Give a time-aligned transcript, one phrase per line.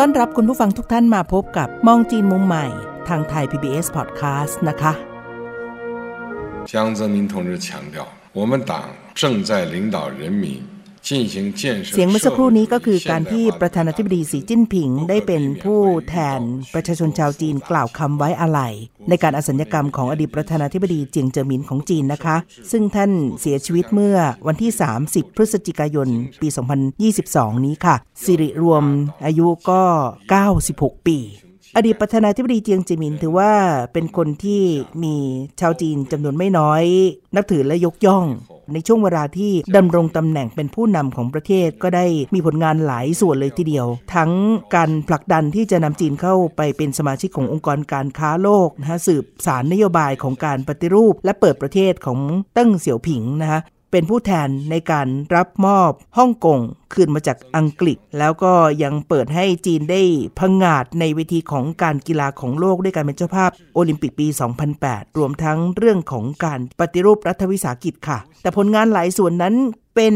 [0.00, 2.66] ้อนรับคุณผู้ฟังทุกท่านมาพบกับมองจีนมุมใหม่
[3.08, 4.92] ทางไทย PBS Podcast นะคะ
[6.72, 7.96] 江泽民同志强调，
[8.32, 8.72] 我们党
[9.14, 10.69] 正在领导人民进行建设。
[11.93, 16.41] เสียงเมื่อสักครู่นี้ก็คือการที่ประธานาธิบดีสีจิ้นผิงได้เป็นผู้แทน
[16.73, 18.73] ประชาชนชาวจีนกล่าวคำไว้อาลัย
[19.09, 22.35] ในการอสัญญกรรมของอดีตประธานาธิบดีเจียงเจิอหมินของจีนนะคะ
[22.71, 24.71] ซึ่งท่านเสียชีวิตเมื่อวันที่
[25.05, 26.09] 30 พฤศจิกายน
[26.41, 26.47] ปี
[27.05, 28.83] 2022 นี้ค่ะ สิริรวม
[29.25, 29.81] อายุก็
[30.43, 31.17] 96 ปี
[31.75, 33.51] อดีตประธานาธิบดีเจียงจิมินถือว่า
[33.93, 34.61] เป็นคนที่
[35.03, 35.15] มี
[35.59, 36.83] ชาวจีนจำนวนไม่น้อย
[37.35, 38.25] นับถือและยกย่อง
[38.73, 44.31] ในช่วงเวลาที่ดำรงตำแหน่งเป็นผู้นำของประเทศก็ได้มีผลงานหลายส่วนเลยทีเดียว ทั้ง
[44.75, 52.19] การผลักดันที่จะนำจีนเข้าไปเป็นสมาชิกขององค์กรการค้าโลกนะฮะสืบสารนโยบายของการปฏิรูป และเปิดประเทศของ
[52.53, 53.61] เติ้งเสี่ยวผิงนะคะ
[53.91, 56.59] เป็นผู้แทนในการรับมอบฮ่องกง
[56.93, 58.53] คืนมาจากอังกฤษ แล้วก็
[58.83, 60.01] ยังเปิดให้จีนได้
[60.39, 64.27] พังงาดในเวทีของการกีฬาของโลกด้วยการเป็นเจ้าภาพโอลิมปิกปี
[64.73, 69.55] 2008 รวมทั้งเรื่องของการปฏิรูปรัฐวิสาหกิจค่ะ แต่ผลงานหลายส่วนนั้น
[69.95, 70.15] เป็น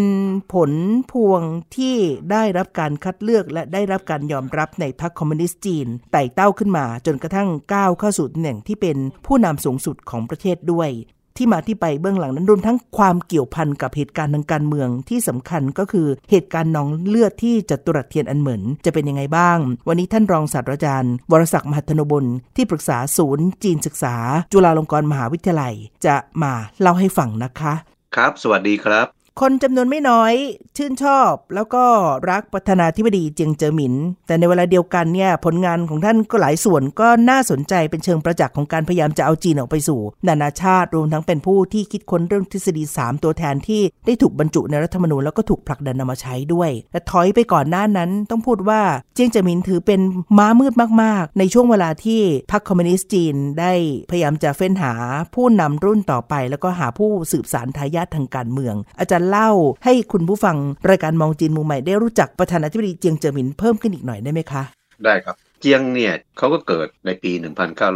[0.53, 0.71] ผล
[1.11, 1.41] พวง
[1.75, 1.95] ที่
[2.31, 10.89] ได้รับการคัดเลือกและได้รับการยอมรับในพรรคคอมมิวนิสต์จีน ไต่เต้าขึ้นมาจนกระทั่งก้าวเข้าสู่ตำแหน่งที่เป็นผู้นำสูงสุดของประเทศด้วย
[11.37, 22.25] ที่มาที่ไปเบื้องหลังนั้นรวมทั้งความเกี่ยวพันกับเหตุการณ์ทางการเมืองที่สำคัญก็คือเหตุการณ์น้องเลือดที่จตุรัสเทียนอันเหมินจะเป็นยังไงบ้าง วันนี้ท่านรองศาสตราจารย์ วรศักดิ์มหัทนบุญ
[22.55, 24.15] ที่ปรึกษาศูนย์จีนศึกษา
[24.51, 25.73] จุฬาลงกรณ์มหาวิทยาลัย
[26.05, 27.73] จะมาเล่าให้ฟังนะคะ
[28.15, 30.33] ครับ สวัสดีครับ คนจำนวนไม่น้อย
[30.77, 31.83] ชื่นชอบ แล้วก็
[32.31, 33.93] รักประธานาธิบดีเจียงเจิอหมิน
[34.27, 48.81] แต่ในเวลาเดียวกันเนี่ยผลงานของท่านก็หลายส่วนก็น่าสนใจเป็นเชิงประจักษ์ของการพยายามจะเอาจีนออกไปสู่ นานาชาติรวมทั้งเป็นผู้ที่คิดค้นเรื่องทฤษฎี 3 ตัวแทนที่ได้ถูกบรรจุในรัฐธรรมนูญแล้วก็ถูกผลักดันนำมาใช้ด้วยและถอยไปก่อนหน้านั้นต้องพูดว่า
[49.15, 50.01] เจียงเจิอหมินถือเป็น
[50.37, 50.73] ม้ามืด
[51.03, 52.21] มาก ๆ ในช่วงเวลาที่
[52.51, 53.73] พรรคคอมมิวนิสต์จีนได้
[54.11, 54.93] พยายามจะเฟ้นหา
[55.35, 59.51] ผู้นำรุ่นต่อไป แล้วก็หาผู้สืบสารทายาททางการเมือง อาจารย์เล่า
[59.83, 60.57] ให้คุณผู้ฟัง
[60.89, 64.63] รายการมองจีนมุมใหม่ได้รู้จักประธานาธิบดีเจียงเจิอหมินเพิ่มขึ้นอีกหน่อยได้ไหมคะ
[65.05, 67.31] ได้ครับเจียงเนี่ยเขาก็เกิดในปี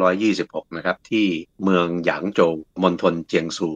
[0.05, 1.25] 1926 นะครับ ที่
[1.63, 2.53] เมืองหยางโจว
[2.83, 3.69] มณฑลเจียงซู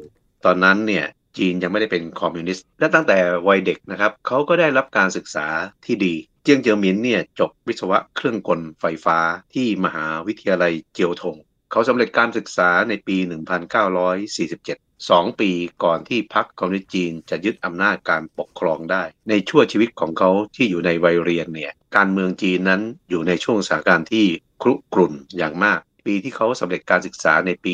[0.45, 1.05] ตอนนั้นเนี่ย
[1.37, 5.47] จีนยังไม่ได้เป็นคอมมิวนิสต์ และตั้งแต่วัยเด็กนะครับเขาก็ได้รับการศึกษา
[5.85, 9.17] ที่ดี เจียงเจียหมินเนี่ยจบวิศวะเครื่องกลไฟฟ้า
[9.53, 11.35] ที่มหาวิทยาลัยเจียวทง
[11.71, 13.17] เขาสำเร็จการศึกษาในปี
[14.03, 15.51] 1947 สองปี
[15.83, 24.25] ก่อนที่พรรคคอมมิวนิสต์จีนจะยึดอำนาจการปกครองได้ ในช่วงชีวิตของเขาที่อยู่ในวัยเรียนเนี่ยการเมืองจีนนั้นอยู่ในช่วงสถานการณ์ที่
[24.61, 27.73] ครุกรุ่นอย่างมาก ปีที่เขาสำเร็จการศึกษาในปี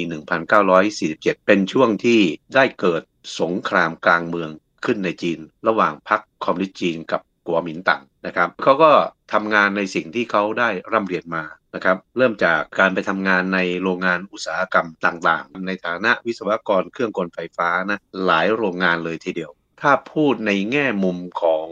[0.73, 2.21] 1947 เป็นช่วงที่
[2.55, 3.01] ได้เกิด
[3.39, 4.49] สงครามกลางเมือง
[4.85, 8.91] ขึ้นในจีน ระหว่างพรรคคอมมิวนิสต์จีนกับกัวหมินตั๋งนะครับเขาก็
[9.33, 11.43] ทำงานในสิ่งที่เขาได้ร่ำเรียนมา
[11.75, 21.67] นะครับเริ่มจากการไปทำงานในโรงงานอุตสาหกรรมต่างๆ ในฐานะวิศวกรเครื่องกลไฟฟ้านะหลายโรงงานเลยทีเดียว ถ้าพูดในแง่มุมของ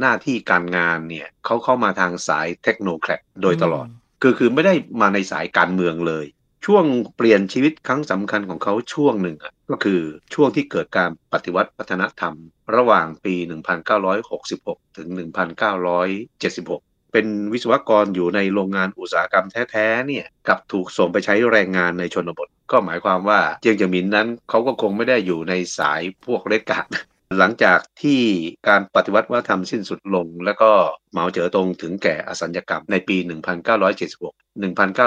[0.00, 3.10] หน้าที่การงานเนี่ยเขาเข้ามาทางสายเทคโนแคร
[3.42, 3.86] โดยตลอด
[4.22, 6.26] คือคือไม่ได้มาในสายการเมืองเลย
[6.66, 6.84] ช่วง
[7.16, 10.00] เปลี่ยนชีวิตครั้งสำคัญของเขาช่วงหนึ่งอะก็คือ
[10.34, 12.34] ช่วงที่เกิดการปฏิวัติวัฒนธรรม
[12.76, 13.34] ระหว่างปี
[14.16, 15.08] 1966 ถึง
[15.84, 26.84] 1976 เป็นวิศวกรอยู่ในโรงงานอุตสาหกรรมแท้ๆเนี่ยกับถูกส่งไปใช้แรงงานในชนบท ก็หมายความว่าเจียงเจิงหมินนั้นเขาก็คงไม่ได้อยู่ในสายพวกเรดกกาด
[27.38, 28.20] หลังจากที่
[28.68, 30.70] การปฏิวัติวัฒนธรรมสิ้นสุดลง แล้วก็
[31.12, 33.16] เหมาเจ๋อตงถึงแก่อสัญญกรรมในปี
[33.98, 34.60] 1976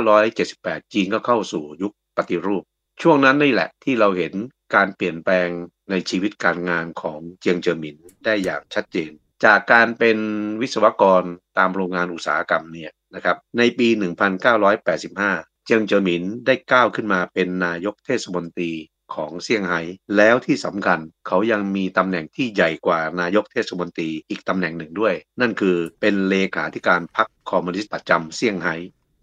[0.07, 2.63] 1978 จีนก็เข้าสู่ยุคปฏิรูป
[3.01, 4.33] ช่วงนั้นนี่แหละที่เราเห็น
[4.75, 5.49] การเปลี่ยนแปลง
[5.89, 9.11] ในชีวิตการงานของเจียงเจอหมินได้อย่างชัดเจน
[9.45, 10.17] จากการเป็น
[10.61, 11.23] วิศวกร
[11.57, 13.87] ตามโรงงานอุตสาหกรรมเนี่ยนะครับในปี
[14.77, 18.71] 1985 เจียงเจิอหมินได้ก้าวขึ้นมาเป็นนายกเทศมนตรี
[19.15, 19.81] ของเซี่ยงไฮ้
[20.17, 28.75] แล้วที่สำคัญเขายังมีตำแหน่งที่ใหญ่กว่านายกเทศมนตรีอีกตำแหน่งหนึ่งด้วย นั่นคือเป็นเลขาธิการพรรคคอมมิวนิสต์ประจำเซี่ยงไฮ้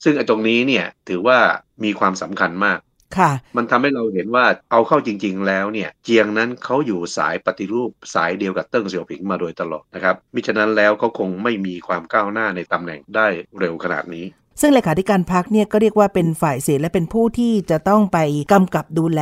[0.05, 1.39] ซึ่งไอ้ตรงนี้เนี่ยถือว่า
[1.85, 2.79] มีความสำคัญมาก
[3.19, 13.27] ค่ะ มันทำให้เราเห็นว่าเอาเข้าจริง ๆ แล้วเนี่ย เจียงนั้นเขาอยู่สายปฏิรูปสายเดียวกับเติ้งเสี่ยวผิงมาโดยตลอดนะครับมิฉะนั้นแล้วเขาคงไม่มีความก้าวหน้าในตำแหน่งได้
[13.59, 14.25] เร็วขนาดนี้
[14.61, 18.19] ซึ่งเลขาธิการพักเนี่ยก็เรียกว่าเป็นฝ่ายเสียและเป็นผู้ที่จะต้องไป
[18.53, 19.21] กำกับดูแล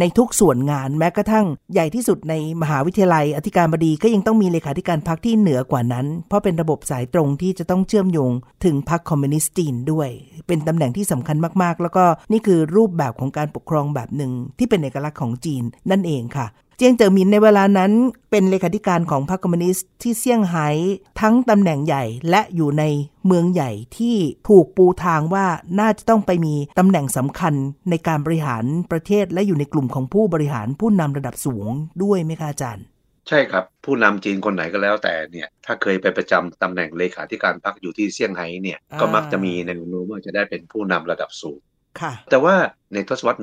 [0.00, 8.32] ในทุกส่วนงานแม้กระทั่งใหญ่ที่สุดในมหาวิทยาลัยอธิการบดีก็ยังต้องมีเลขาธิการพักที่เหนือกว่านั้น เพราะเป็นระบบสายตรงที่จะต้องเชื่อมโยง
[8.64, 10.08] ถึงพรรคคอมมิวนิสต์จีนด้วย
[10.46, 16.46] เป็นตำแหน่งที่สำคัญมากๆ แล้วก็นี่คือรูปแบบของการปกครองแบบหนึ่งที่เป็นเอกลักษณ์ของจีนนั่นเองค่ะ
[16.84, 17.92] เจียงเจ๋อหมินในเวลานั้น
[18.30, 20.68] เป็นเลขาธิการของพรรคคอมมิวนิสต์ที่เซี่ยงไฮ้
[21.20, 22.84] ทั้งตำแหน่งใหญ่และอยู่ใน
[23.26, 24.16] เมืองใหญ่ที่
[24.48, 25.46] ถูกปูทางว่า
[25.80, 27.54] น่าจะต้องไปมีตำแหน่งสำคัญ
[27.90, 31.68] ในการบริหารประเทศและอยู่ในกลุ่มของผู้บริหารผู้นำระดับสูง
[32.02, 32.84] ด้วยไหมคะอาจารย์
[33.28, 41.60] ใช่ครับ ผู้นำจีนคนไหนก็แล้วแต่เนี่ย ถ้าเคยไปประจำตำแหน่งเลขาธิการพรรคอยู่ที่เซี่ยงไฮ้เนี่ยอ่าก็มักจะมีแนวโน้มว่าจะได้เป็นผู้นำระดับสูง
[42.00, 42.54] ค่ะ แต่ว่า
[42.94, 43.40] ในทศวรรษ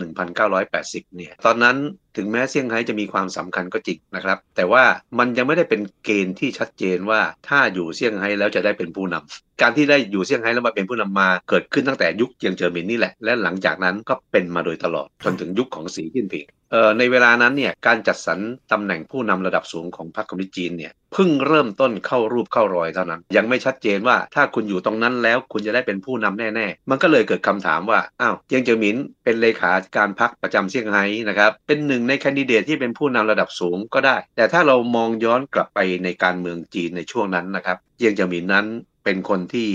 [0.55, 1.77] 1980 เนี่ย ตอนนั้น
[2.17, 4.83] ถึงแม้เซี่ยงไฮ้จะมีความสำคัญก็จริงนะครับ แต่ว่า
[5.19, 18.39] มันยังไม่ได้เป็นเกณฑ์ที่ชัดเจนว่าถ้าอยู่เซี่ยงไฮ้แล้วจะได้เป็นผู้นำการที่ได้อยู่เซี่ยงไฮ้แล้วมาเป็นผู้นำมาเกิดขึ้นตั้งแต่ยุคเจียงเจิอหมินนี่แหละ และหลังจากนั้นก็เป็นมาโดยตลอดจนถึงยุคของสีจิ้นผิงเอ่อในเวลานั้นเนี่ยการจัดสรร
[18.71, 38.65] ตำแหน่งผู้นำระดับสูงของพรรคคอมมิวนิสต์จีนเนี่ยเพิ่งเริ่มต้นเข้ารูปเข้ารอยเท่านั้น ยังไม่ชัดเจนว่าถ้าคุณอยู่ตรงนั้นแล้วคุณจะได้เป็นผู้นำแน่ ๆ มันก็เลยเกิดคำถามว่าอ้าวเจียงเจิอหมินเป็นเลขาการพรรคประจำเซี่ยงไฮ้นะครับ เป็นหนึ่งในแคนดิเดตที่เป็นผู้นำระดับสูงก็ได้ แต่ถ้าเรามองย้อนกลับไปในการเมืองจีนในช่วงนั้นนะครับ เจียงเจิอหมินนั้น
[39.03, 39.69] เป็นคนที่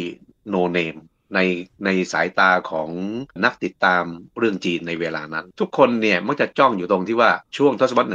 [0.49, 0.97] โนเนม
[1.35, 1.41] ใน
[1.85, 2.91] ในสายตาของ
[3.45, 4.05] นักติดตาม
[4.39, 8.09] เรื่องจีนในเวลานั้น ทุกคนเนี่ยมักจะจ้องอยู่ตรงที่ว่าช่วงทศวรรษ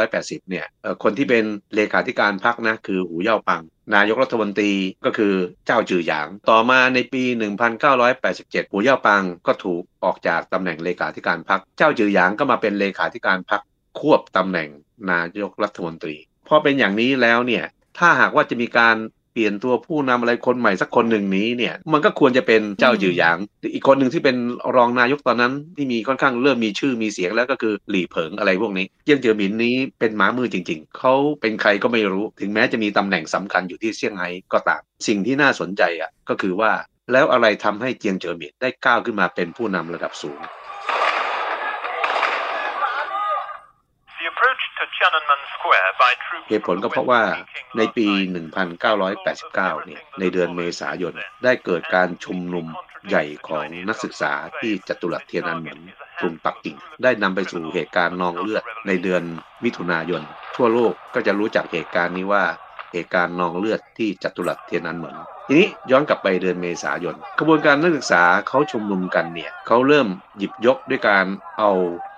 [0.00, 0.66] 1980 เนี่ย
[1.02, 1.44] คนที่เป็น
[1.74, 3.62] เลขาธิการพรรคนะคือหูเย่าปัง
[3.94, 4.72] นายกรัฐมนตรี
[5.04, 5.34] ก็คือ
[5.66, 7.22] เจ้าจือหยาง ต่อมาในปี
[7.92, 13.62] 1987หูเย่าปังก็ถูกออกจากตำแหน่งเลขาธิการพรรค เจ้าจือหยางก็มาเป็นเลขาธิการพรรค
[13.98, 14.68] ควบตำแหน่ง
[15.12, 16.16] นายกรัฐมนตรี
[16.48, 17.64] พอเป็นอย่างนี้แล้วเนี่ย
[17.98, 18.96] ถ้าหากว่าจะมีการ
[19.36, 23.38] ปลี่ยนตัวผู้นำอะไรคนใหม่สักคนหนึ่งนี้เนี่ย มันก็ควรจะเป็นเจ้าจือหยาง
[23.74, 24.36] อีกคนหนึ่งที่เป็น
[24.76, 36.72] รองนายกตอนนั้นที่มีค่อนข้างเริ่มมีชื่อมีเสียงแล้วก็คือหลี่เผิงอะไรพวกนี้ เยี่ยงเจียหมินนี้เป็นหม้ามือจริง ๆ เขาเป็นใครก็ไม่รู้ ถึงแม้จะมีตำแหน่งสำคัญอยู่ที่เซี่ยงไฮ้ก็ตาม สิ่งที่น่าสนใจอะก็คือว่า
[37.12, 40.38] แล้วอะไรทำให้เจียงเจอหมินได้ก้าวขึ้นมาเป็นผู้นำระดับสูง
[46.48, 47.22] เหตุผลก็เพราะว่า
[47.76, 48.06] ในปี
[48.76, 49.52] 1989
[49.86, 51.14] เนี่ย ในเดือนเมษายน
[51.44, 52.66] ได้เกิดการชุมนุม
[53.08, 55.80] ใหญ่ของนักศึกษาที่จัตุรัสเทียนอันเหมือน
[56.20, 59.22] กรุงปักกิ่ง ได้นำไปสู่เหตุการณ์นองเลือด ในเดือน
[59.64, 60.22] มิถุนายน
[60.56, 62.44] ทั่วโลกก็จะรู้จักเหตุการณ์นี้ว่า
[62.92, 65.16] เหตุการณ์นองเลือดที่จัตุรัสเทียนอันเหมือน
[65.48, 70.08] ทีนี้ย้อนกลับไปเดือนเมษายนกระบวนการนักศึกษาเขาชุมนุมกันเนี่ยเขาเริ่ม
[70.38, 71.26] หยิบยกด้วยการ
[71.58, 71.70] เอา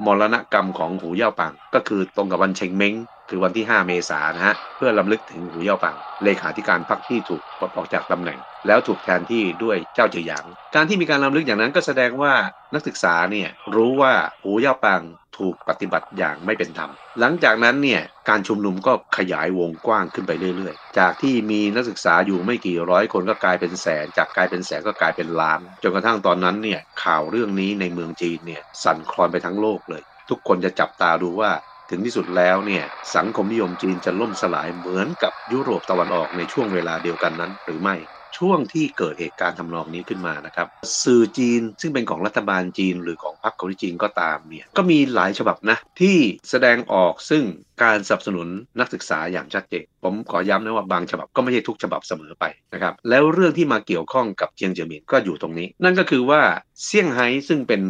[0.05, 2.95] มรณกรรมของหูเย่าปัง ก็คือตรงกับวันเชงเม้ง
[3.29, 10.45] คือวันที่ 5 เมษายนนะฮะเพื่อลำลึกถึงหูเย่าปังเลขาธิการพรรคที่ถูกปลดออกจากตำแหน่ง แล้วถูกแทนที่ด้วยเจ้าจือหยาง
[10.75, 12.35] การที่มีการลำลึกอย่างนั้นก็แสดงว่า
[12.75, 15.03] นักศึกษาเนี่ยรู้ว่าหูเย่าปัง
[15.39, 16.91] ถูกปฏิบัติอย่างไม่เป็นธรรม
[17.21, 31.51] หลังจากนั้นเนี่ยการชุมนุมก็ขยายวงกว้างขึ้นไปเรื่อยๆ จากที่มีนักศึกษาอยู่ไม่กี่ร้อยคนก็กลายเป็นแสน จากกลายเป็นแสนก็กลายเป็นล้าน จนกระทั่งตอนนั้นเนี่ยข่าวเรื่องนี้ในเมืองจีนเนี่ยสั่นคลอนไปทั้งโลกเลย ทุกคนจะจับตาดูว่า
[31.91, 32.85] ถึงที่สุดแล้วเนี่ย
[33.17, 37.97] สังคมนิยมจีนจะล่มสลายเหมือนกับยุโรปตะวันออกในช่วงเวลาเดียวกันนั้น หรือไม่
[38.39, 40.67] ช่วงที่เกิดเหตุการณ์ทำนองนี้ขึ้นมานะครับ
[41.03, 46.17] สื่อจีนซึ่งเป็นของรัฐบาลจีนหรือของพรรคคอมมิวนิสต์จีนก็ตามเนี่ยก็มีหลายฉบับนะที่
[46.51, 47.43] แสดงออกซึ่ง
[47.83, 48.49] การสนับสนุน
[48.81, 56.41] นักศึกษาอย่างชัดเจนผมขอย้ำนะว่าบางฉบับก็ไม่ใช่ทุกฉบับเสมอไปนะครับแล้วเรื่องที่มาเกี่ยวข้องกับเจียงเจียหมินก็อยู่ตรงนี้ นั่นก็คือว่า
[56.85, 57.83] เซี่ยงไฮ้ซึ่งเป็น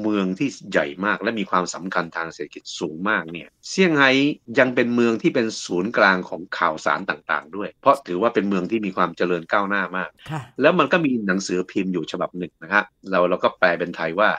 [0.00, 4.10] เมืองที่ใหญ่มากและมีความสำคัญทางเศรษฐกิจสูงมากเนี่ยเซี่ยงไฮ้
[4.58, 14.30] ยังเป็นเมืองที่เป็นศูนย์กลางของข่าวสารต่างๆ ด้วย เพราะถือว่าเป็นเมืองที่มีความเจริญก้าวหน้ามากค่ะแล้วมันก็มีหนังสือพิมพ์อยู่ฉบับหนึ่งนะครับเราเราก็แปลเป็นไทยว่า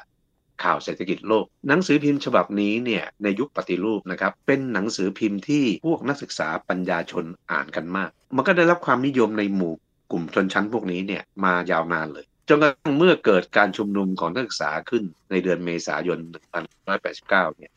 [0.64, 9.74] ข่าวเศรษฐกิจโลก หนังสือพิมพ์ฉบับนี้เนี่ยในยุคปฏิรูปนะครับเป็นหนังสือพิมพ์ที่พวกนักศึกษาปัญญาชนอ่านกันมาก มันก็ได้รับความนิยมในหมู่
[10.12, 16.20] กลุ่มชนชั้นพวกนี้เนี่ยมายาวนานเลย จนกระทั่งเมื่อเกิดการชุมนุมของนักศึกษาขึ้นในเดือนเมษายน
[16.88, 17.72] 1989 เนี่ย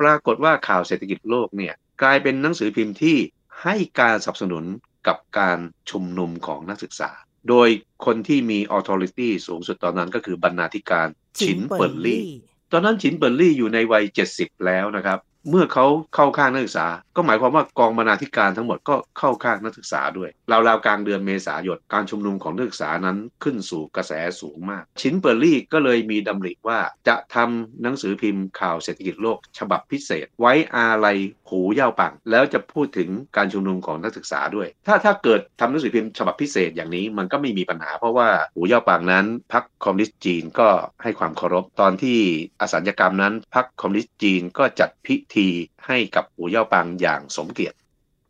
[0.00, 3.18] ปรากฏว่าข่าวเศรษฐกิจโลกเนี่ยกลายเป็นหนังสือพิมพ์ที่
[3.62, 4.64] ให้การสนับสนุน
[5.06, 5.58] กับการ
[5.90, 7.10] ชุมนุมของนักศึกษา
[7.48, 7.68] โดย
[8.04, 11.08] คนที่มี authority สูงสุดตอนนั้นก็คือบรรณาธิการ
[11.40, 12.26] ฉินเปิ่นหลี่
[12.72, 14.04] ตอนนั้นฉินเปิ่นหลี่อยู่ในวัย
[14.34, 31.18] 70 แล้วนะครับ เมื่อเขาเข้าข้างนักศึกษา ก็หมายความว่ากองบรรณาธิการทั้งหมดก็เข้าข้างนักศึกษาด้วยราวๆกลางเดือนเมษายนการชุมนุมของนักศึกษานั้นขึ้นสู่กระแสสูงมาก ฉินเปิ่นหลี่ก็เลยมีดำริว่าจะทำหนังสือพิมพ์ข่าวเศรษฐกิจโลก ฉบับพิเศษ ไว้อาลัย
[31.48, 40.68] หูเย่าปัง แล้วจะพูดถึงการชุมนุมของนักศึกษาด้วย ถ้าถ้าเกิดทำหนังสือพิมพ์ฉบับพิเศษอย่างนี้มันก็ไม่มีปัญหา เพราะว่าหูเย่าปังนั้นพรรคคอมมิวนิสต์จีนก็
[41.02, 42.18] ให้ความเคารพตอนที่
[42.60, 45.48] อสัญญกรรมนั้นพรรคคอมมิวนิสต์จีนก็จัดพิธี
[45.86, 47.76] ให้กับหูเย่าปังอย่างสมเกียรติ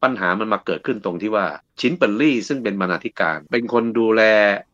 [0.02, 1.46] ปัญหามันมาเกิดขึ้นตรงที่ว่า
[1.80, 4.22] ฉินเปิ่นหลี่ซึ่งเป็นบรรณาธิการ เป็นคนดูแล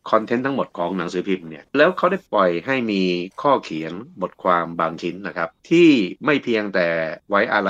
[0.09, 3.03] content ทั้งหมดของหนังสือพิมพ์เนี่ยแล้วเขาได้ปล่อยให้มี
[3.41, 5.89] ข้อเขียนบทความบางชิ้นนะครับ ที่
[6.25, 6.87] ไม่เพียงแต่
[7.29, 7.69] ไว้อะไร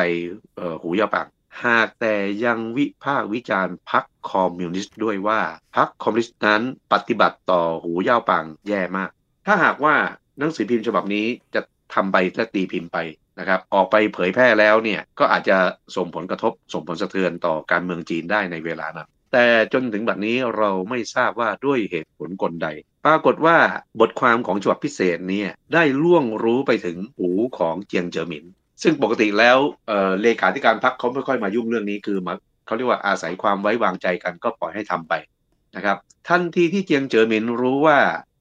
[0.59, 1.27] ออหูเย่าปัง
[1.63, 5.41] หากแต่ยังวิพากษ์วิจารณ์พรรคคอมมิวนิสต์ด้วยว่า
[5.75, 6.61] พรรคคอมมิวนิสต์นั้น
[6.93, 9.09] ปฏิบัติต่อหูเย่าปังแย่มาก
[9.45, 9.95] ถ้าหากว่า
[10.39, 11.61] หนังสือพิมพ์ฉบับนี้จะ
[11.93, 12.97] ทำไปและตีพิมพ์ไป
[13.39, 15.57] นะครับออกไปเผยแพร่แล้วเนี่ยก็อาจจะ
[15.95, 22.67] ส่งผลกระทบส่งผลสะเทือนต่อการเมืองจีนได้ในเวลานั้นแต่จนถึงบัดนี้เราไม่ทราบว่าด้วยเหตุผลกลใด
[23.05, 23.57] ปรากฏว่า
[24.01, 28.45] บทความของฉบับพิเศษเนี่ยได้ล่วงรู้ไปถึงหูของเจียงเจ๋อหมิน
[28.83, 32.33] ซึ่งปกติแล้วเเลขาธิการพรรคเขาไม่ค่อยมายุ่งเรื่องนี้คือมา
[32.65, 35.13] เขาเรียกว่าอาศัยความไว้วางใจกันก็ปล่อยให้ทำไป
[35.75, 35.97] นะครับ
[36.29, 37.99] ทันทีที่เจียงเจ๋อหมินรู้ว่า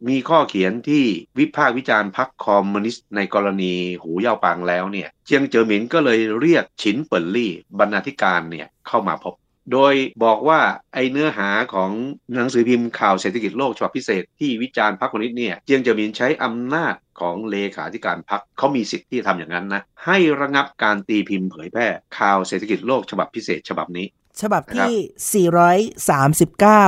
[0.08, 1.04] มีข้อเขียนที่
[1.38, 9.34] วิพากษ์วิจารณ์พรรคคอมมิวนิสต์ในกรณีหูเย่าปางแล้วเนี่ยเจียงเจ๋อหมินก็เลยเรียกฉินเปิลลี่บรรณาธิการเนี่ยเข้ามาพบ
[9.72, 10.60] โดยบอกว่า
[10.94, 11.90] ไอเนื้อหาของ
[12.34, 21.86] หนังสือพิมพ์ข่าวเศรษฐกิจโลกฉบับพิเศษที่วิจารณ์พรรคคอมมิวนิสต์เนี่ยเจียงเจ๋อหมินใช้อำนาจของเลขาธิการพรรคเขามีสิทธิ์ที่จะทำอย่างนั้นนะให้ระงับการตีพิมพ์เผยแพร่
[22.18, 24.06] ข่าวเศรษฐกิจโลกฉบับพิเศษฉบับนี้
[24.40, 25.44] ฉบับที่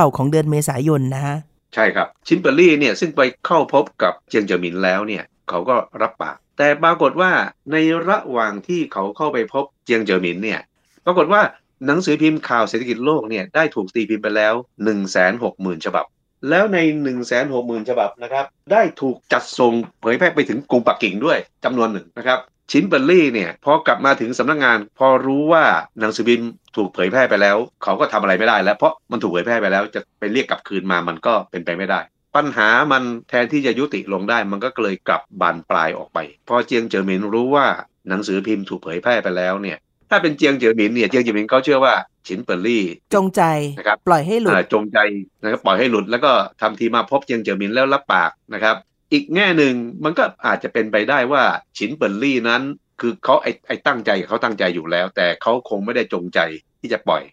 [0.09, 1.37] 439 ของเดือนเมษายนนะฮะ
[1.73, 7.31] ใช่ครับ ชินเปอร์ลี่เนี่ยซึ่งไปเข้าพบกับเจียงเจอหมินแล้วเนี่ยเขาก็รับปาก แต่ปรากฏว่า
[7.71, 7.75] ใน
[8.09, 10.59] ระหว่างที่เขาเข้าไปพบเจียงเจอหมินเนี่ย
[11.05, 11.41] ปรากฏว่า
[11.85, 16.05] หนังสือพิมพ์ข่าวเศรษฐกิจโลกเนี่ยได้ถูกตีพิมพ์ไปแล้ว 1 6 0 0 0 0 ฉบับ
[16.49, 22.39] แล้วใน 1 6 0 0 0 0 ฉบับนะครับได้ถูกจัดส่งเผยแพร่ไปถึงกรุงปักกิ่งด้วยจำนวนหนึ่งนะครับ
[22.71, 25.65] ชินเปอร์ลี่เนี่ยพอกลับมาถึงสำนักงาน พอรู้ว่า
[25.99, 31.99] หนังสือพิมพ์ถูกเผยแพร่ไปแล้ว เขาก็ทำอะไรไม่ได้แล้ว เพราะมันถูกเผยแพร่ไปแล้วจะไปเรียกกลับคืนมามันก็เป็นไปไม่ได้
[32.35, 37.67] ปัญหามันแทนที่จะยุติลงได้ มันก็เลยกลับบานปลายออกไป พอเจียงเจ๋อหมินรู้ว่า
[38.09, 39.77] หนังสือพิมพ์ถูกเผยแพร่ไปแล้วเนี่ย
[40.09, 41.93] ถ้าเป็นเจียงเจ๋อหมินเนี่ยเจียงเจ๋อหมินเขาเชื่อว่า
[42.27, 43.43] ฉินเปิ่นหลี่ จงใจ
[43.77, 44.97] นะครับปล่อยให้หลุดอ่าจงใจ
[45.43, 48.75] นะครับปล่อยให้หลุดแล้วก็ทำทีมาพบเจียงเจ๋อหมินแล้วรับปากนะครับ
[49.11, 51.43] อีกแง่หนึ่งมันก็อาจจะเป็นไปได้ว่า
[51.77, 52.61] ฉินเปิ่นหลี่นั้น
[53.01, 56.39] คือเขาไอ้ไอ้ตั้งใจเขาตั้งใจอยู่แล้ว แต่เขาคงไม่ได้จงใจ
[56.79, 57.23] ที่จะปล่อย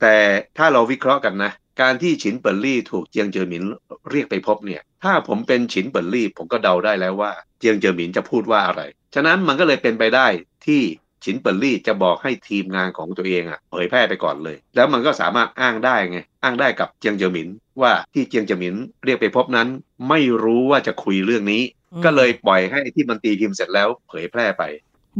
[0.00, 0.16] แต่
[0.58, 3.64] ถ้าเราวิเคราะห์กันนะ การที่ฉินเปิ่นหลี่ถูกเจียงเจ๋อหมิน
[4.10, 8.82] เรียกไปพบเนี่ย ถ้าผมเป็นฉินเปิ่นหลี่ผมก็เดาได้แล้วว่า เจียงเจ๋อหมินจะพูดว่าอะไร
[9.14, 10.26] ฉะนั้นมันก็เลยเป็นไปได้
[10.66, 10.82] ที่
[11.24, 17.48] ฉินเปิ่นหลี่จะบอกให้ทีมงานของตัวเองอะเผยแพร่ไปก่อนเลย แล้วมันก็สามารถอ้างได้ไง อ้างได้กับเจียงเจ๋อหมิน
[17.80, 19.68] ว่าที่เจียงเจ๋อหมินเรียกไปพบนั้น
[20.08, 21.62] ไม่รู้ว่าจะคุยเรื่องนี้
[21.92, 24.62] อืมก็เลยปล่อยให้ที่มันตีพิมพ์เสร็จแล้วเผยแพร่ไป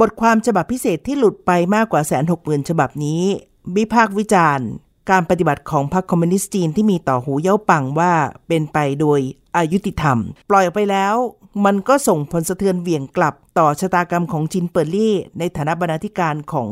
[0.01, 3.23] บทความฉบับพิเศษที่หลุดไปมากกว่าแสนหกหมื่นฉบับนี้
[3.77, 4.69] วิพากษ์วิจารณ์
[5.11, 8.13] การปฏิบัติของพรรคคอมมิวนิสต์จีนที่มีต่อหูเย่าปังว่า
[8.49, 9.21] เป็นไปโดย
[9.57, 10.19] อยุติธรรม
[10.51, 11.15] ปล่อยออกไปแล้ว
[11.65, 16.71] มันก็ส่งผลสะเทือนเหวี่ยงกลับต่อชะตากรรมของฉินเปิ่นหลี่ ในฐานะบรรณาธิการของ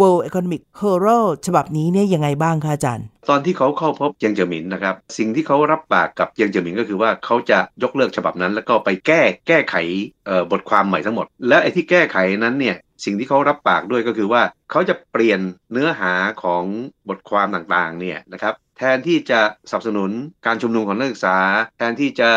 [0.00, 9.74] World Economic Herald ฉบับนี้เนี่ยยังไงบ้างคะอาจารย์ ตอนที่เขาเข้าพบเจียงเจ๋อหมินนะครับ สิ่งที่เขารับปากกับเจียงเจ๋อหมินก็คือว่าเขาจะยกเลิกฉบับนั้น แล้วก็ไปแก้แก้ไข
[10.50, 15.40] บทความใหม่ทั้งหมด และไอ้ที่แก้ไขนั้นเนี่ยสิ่งที่เขารับปากด้วยก็คือว่าเขาจะเปลี่ยน
[15.72, 16.64] เนื้อหาของ
[17.08, 20.10] บทความต่างๆเนี่ยนะครับแทนที่จะสนับสนุน
[20.46, 21.38] การชุมนุมของนักศึกษา
[21.78, 22.30] แทนที่จะ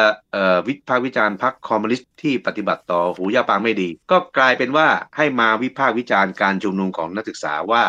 [0.67, 7.83] วิพากษ์วิจารณ์พรรคคอมมิวนิสต์ที่ปฏิบัติต่อหูยาปางไม่ดี ก็กลายเป็นว่าให้มาวิพากษ์วิจารณ์การชุมนุมของนักศึกษาว่า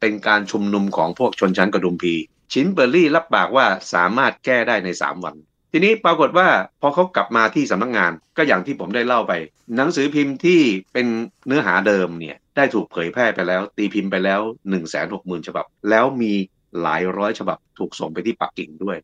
[0.00, 2.14] เป็นการชุมนุมของพวกชนชั้นกระดุมพี
[2.52, 5.34] ชินเบอร์รี่รับปากว่าสามารถแก้ได้ใน 3 วัน
[5.72, 6.48] ทีนี้ปรากฏว่า
[6.80, 9.32] พอเขากลับมาที่สำนักงาน ก็อย่างที่ผมได้เล่าไป
[9.76, 10.60] หนังสือพิมพ์ที่
[10.92, 11.06] เป็น
[11.46, 16.32] เนื้อหาเดิมเนี่ยได้ถูกเผยแพร่ไปแล้ว ตีพิมพ์ไปแล้ว 1 6 0 0 0 0 ฉบับ แล้วมี
[16.82, 18.96] หลายร้อยฉบับถูกส่งไปที่ปักกิ่งด้วย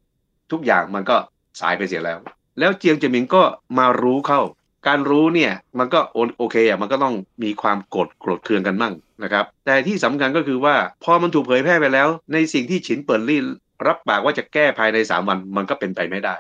[0.53, 1.17] ทุกอย่างมันก็
[1.61, 2.19] สายไปเสียแล้ว
[2.59, 3.43] แล้วเจียงเจมิงก็
[3.79, 4.41] มารู้เข้า
[4.87, 6.01] การรู้เนี่ยมันก็
[6.39, 13.41] โอเคอะมันก็ต้องมีความโกรธโกรธเคืองกันมั่งนะครับ แต่ที่สำคัญก็คือว่าพอมันถูกเผยแพร่ไปแล้ว ในสิ่งที่ฉินเปิลลี่
[13.87, 16.35] รับปากว่าจะแก้ภายใน 3 วันมันก็เป็นไปไม่ได้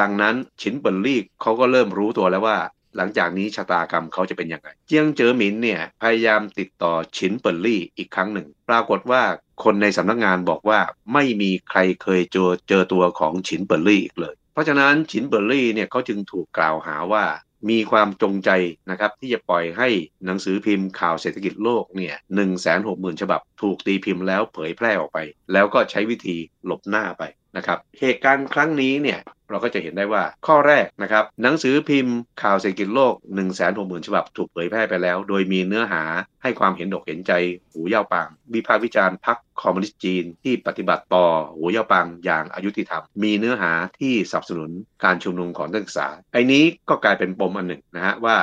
[0.00, 2.58] ดังนั้นฉินเปิ่นหลี่เขาก็เริ่มรู้ตัวแล้วว่า
[2.96, 9.22] หลังจากนี้ชะตากรรมเขาจะเป็นยังไง เจียงเจ๋อหมินเนี่ยพยายามติดต่อฉินเปิ่นหลี่อีกครั้งหนึ่ง ปรากฏว่า
[9.64, 10.80] คนในสำนักงานบอกว่า
[11.12, 17.24] ไม่มีใครเคยเจอเจอตัวของฉินเปิ่นหลี่อีกเลย เพราะฉะนั้นฉินเปิ่นหลี่เนี่ยเขาจึงถูกกล่าวหาว่า
[17.70, 18.50] มีความจงใจ
[18.90, 19.88] นะครับที่จะปล่อยให้
[20.24, 25.18] หนังสือพิมพ์ข่าวเศรษฐกิจโลกเนี่ยหนึ่งแสนหกหมื่นฉบับ ถูกตีพิมพ์แล้วเผยแพร่ออกไป
[25.52, 27.22] แล้วก็ใช้วิธีหลบหน้าไป
[27.56, 36.02] นะครับเหตุการณ์ครั้งนี้เนี่ยเราก็จะเห็นได้ว่าข้อแรกนะครับหนังสือพิมพ์ข่าวเศรษฐกิจโลก 1 6 0 0 0 0 ฉบับถูกเผยแพร่ไปแล้ว โดยมีเนื้อหา
[36.42, 37.32] ให้ความเห็นอกเห็นใจ
[37.70, 41.26] หูเย่าปาง วิพากษ์วิจารณ์พรรคคอมมิวนิสต์จีน ที่ปฏิบัติต่อ
[41.56, 44.70] หูเย่าปางอย่างอายุติธรรม มีเนื้อหาที่สนับสนุน
[45.04, 48.36] การชุมนุมของนักศึกษา ไอ้นี้ก็กลายเป็นปมอันหนึ่งนะฮะว่า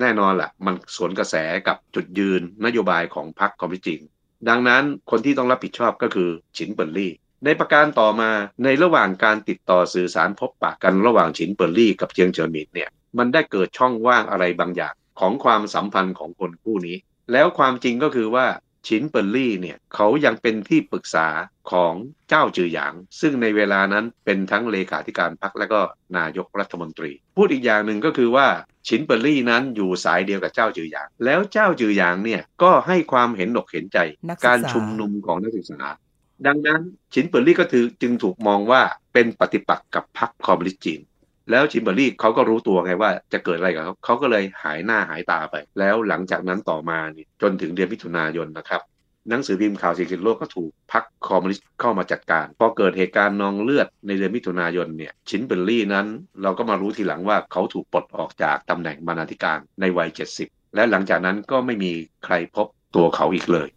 [0.00, 1.34] แน่นอนแหละมันสวนกระแส
[1.68, 4.02] กับจุดยืนนโยบายของพรรคคอมมิวนิสต์จีน
[4.48, 7.12] ดังนั้นคนที่ต้องรับผิดชอบก็คือฉินเปิ่นหลี่
[7.44, 8.30] ในประการต่อมา
[8.64, 16.96] ในระหว่างการติดต่อสื่อสารพบปะกันระหว่างฉินเปิ่นหลี่กับเจียงเจ๋อหมินเนี่ยมันได้เกิดช่องว่างอะไรบางอย่างของความสัมพันธ์ของคนคู่นี้
[17.32, 18.46] แล้วความจริงก็คือว่า
[18.88, 21.26] ฉินเปิ่นหลี่เนี่ยเขายังเป็นที่ปรึกษา
[21.70, 21.94] ของ
[22.28, 25.80] จ้าวจื่อหยาง ซึ่งในเวลานั้นเป็นทั้งเลขาธิการพรรคและก็
[26.18, 28.46] นายกรัฐมนตรี พูดอีกอย่างหนึ่งก็คือว่า
[28.88, 33.98] ฉินเปิ่นหลี่นั้นอยู่สายเดียวกับจ้าวจื่อหยาง แล้วจ้าวจื่อหยางเนี่ยก็ให้ความเห็นอกเห็นใจ
[34.46, 35.80] การชุมนุมของนักศึกษา
[36.46, 36.80] ดังนั้น
[37.12, 41.00] ฉินเปิ่นหลี่ก็ถือจึงถูกมองว่าเป็นปฏิปักษ์กับพรรคคอมมิวนิสต์จีน
[41.50, 48.82] แล้วฉินเปิ่นหลี่เขาก็รู้ตัวไงว่าจะเกิดอะไรกับเขาเขาก็เลยหายหน้าหายตาไป แล้วหลังจากนั้นต่อมานี่จนถึงเดือนมิถุนายนนะครับ
[49.28, 56.06] หนังสือพิมพ์ข่าวเศรษฐกิจโลกก็ถูกพรรคคอมมิวนิสต์เข้ามาจัดการ พอเกิดเหตุการณ์นองเลือดในเดือนมิถุนายนเนี่ยฉินเปิ่นหลี่นั้น
[56.42, 60.08] เราก็มารู้ทีหลังว่าเขาถูกปลดออกจากตำแหน่งบรรณาธิการในวัย
[60.40, 61.92] 70 และหลังจากนั้นก็ไม่มี
[62.24, 63.68] ใครพบตัวเขาอีกเลย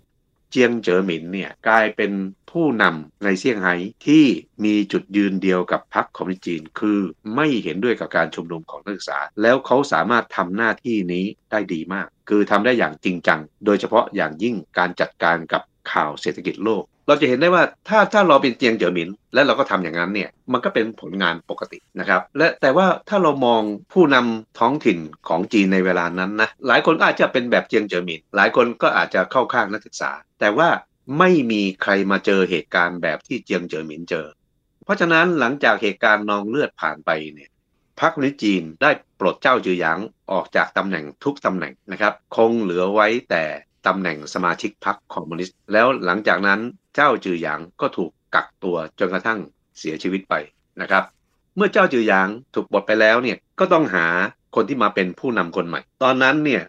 [0.52, 2.12] เจียงเจ๋อหมินเนี่ยกลายเป็น
[2.52, 3.76] ผู้นำในเซี่ยงไฮ้
[4.08, 4.26] ที่
[4.64, 7.00] มีจุดยืนเดียวกับพรรคคอมมิวนิสต์จีน คือ
[7.36, 23.62] ไม่เห็นด้วยกับการชุมนุมของนักศึกษา แล้วเขาสามารถทำหน้าที่นี้ได้ดีมาก คือทำได้อย่างจริงจัง โดยเฉพาะอย่างยิ่งการจัดการกับข่าวเศรษฐกิจโลก เราจะเห็นได้ว่าถ้าถ้าเราเป็นเจียงเจ๋อหมิน และเราก็ทำอย่างนั้นเนี่ยมันก็เป็นผลงานปกตินะครับ และแต่ว่าถ้าเรามอง
[23.94, 24.98] ผู้นำท้องถิ่น
[25.28, 30.70] ของจีนในเวลานั้นนะหลายคนก็อาจจะเป็นแบบเจียงเจ๋อหมิน หลายคนก็อาจจะเข้าข้างนักศึกษา แต่ว่า
[31.20, 34.28] ไม่มีใครมาเจอเหตุการณ์แบบที่เจียงเจ๋อหมินเจอ
[34.84, 37.50] เพราะฉะนั้นหลังจากเหตุการณ์นองเลือดผ่านไปเนี่ย
[38.02, 40.00] พรรคนิจีนได้ปลดเจ้าจือหยาง
[40.32, 43.44] ออกจากตำแหน่งทุกตำแหน่งนะครับ คงเหลือไว้แต่
[43.88, 46.60] ตำแหน่งสมาชิกพรรคคอมมิวนิสต์ แล้วหลังจากนั้น
[46.96, 49.40] เจ้าจือหยางก็ถูกกักตัวจนกระทั่ง
[49.80, 50.34] เสียชีวิตไป
[50.82, 51.04] นะครับ
[51.56, 54.06] เมื่อเจ้าจือหยางถูกปลดไปแล้วเนี่ยก็ต้องหา
[54.56, 56.64] คนที่มาเป็นผู้นำคนใหม่ ตอนนั้นเนี่ย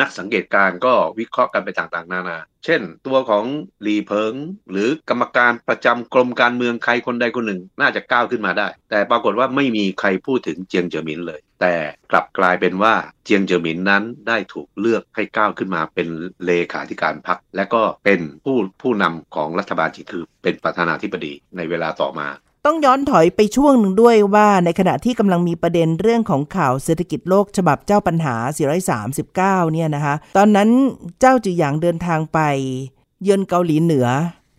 [0.00, 3.44] นักสังเกตการก็วิเคราะห์กันไปต่างๆ นานา เช่น ตัวของ
[3.82, 4.34] หลีเพิง
[4.70, 11.74] หรือกรรมการประจำกรมการเมืองใครคนใดคนหนึ่ง น่าจะก้าวขึ้นมาได้ แต่ปรากฏว่าไม่มีใครพูดถึงเจียงเจ๋อหมินเลย แต่
[12.10, 16.08] กลับกลายเป็นว่าเจียงเจ๋อหมินนั้นได้ถูกเลือกให้ก้าวขึ้นมาเป็น
[16.46, 22.28] เลขาธิการพรรคและก็เป็นผู้ผู้นำของรัฐบาลจีนคือเป็นประธานาธิบดีในเวลาต่อมา
[22.66, 28.34] ต้องย้อนถอยไปช่วงหนึ่งด้วยว่าในขณะที่กำลังมีประเด็นเรื่องของข่าวเศรษฐกิจโลกฉบับเจ้าปัญหา
[29.04, 30.68] 439 เนี่ยนะคะ ตอนนั้น
[31.20, 32.38] เจ้าจือหยางเดินทางไป
[33.22, 34.06] เยือนเกาหลีเหนือ